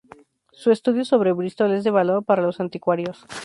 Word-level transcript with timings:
Su 0.53 0.71
estudio 0.71 1.05
sobre 1.05 1.31
Brístol 1.31 1.75
es 1.75 1.83
de 1.83 1.91
valor 1.91 2.25
para 2.25 2.41
los 2.41 2.59
anticuarios. 2.59 3.23